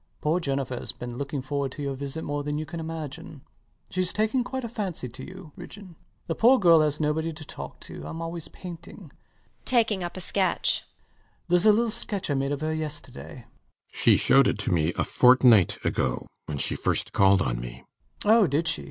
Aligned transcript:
Poor 0.19 0.39
Jennifer 0.39 0.79
has 0.79 0.91
been 0.91 1.19
looking 1.19 1.43
forward 1.43 1.71
to 1.73 1.83
your 1.83 1.93
visit 1.93 2.23
more 2.23 2.43
than 2.43 2.57
you 2.57 2.65
can 2.65 2.79
imagine. 2.79 3.41
Shes 3.91 4.11
taken 4.11 4.43
quite 4.43 4.63
a 4.63 4.67
fancy 4.67 5.07
to 5.07 5.23
you, 5.23 5.51
Ridgeon. 5.55 5.93
The 6.25 6.33
poor 6.33 6.57
girl 6.57 6.79
has 6.81 6.99
nobody 6.99 7.31
to 7.31 7.45
talk 7.45 7.79
to: 7.81 8.07
I'm 8.07 8.19
always 8.19 8.47
painting. 8.47 9.11
[Taking 9.63 10.03
up 10.03 10.17
a 10.17 10.21
sketch] 10.21 10.85
Theres 11.47 11.67
a 11.67 11.71
little 11.71 11.91
sketch 11.91 12.31
I 12.31 12.33
made 12.33 12.51
of 12.51 12.61
her 12.61 12.73
yesterday. 12.73 13.45
RIDGEON. 13.45 13.93
She 13.93 14.17
shewed 14.17 14.47
it 14.47 14.57
to 14.57 14.71
me 14.71 14.91
a 14.97 15.03
fortnight 15.03 15.77
ago 15.85 16.25
when 16.47 16.57
she 16.57 16.75
first 16.75 17.13
called 17.13 17.43
on 17.43 17.59
me. 17.59 17.83
LOUIS 17.83 17.83
[quite 17.83 17.83
unabashed] 17.83 18.25
Oh! 18.25 18.47
did 18.47 18.67
she? 18.69 18.79